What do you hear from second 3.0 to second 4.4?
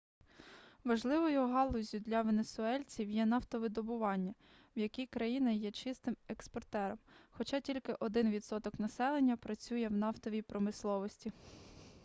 є нафтовидобування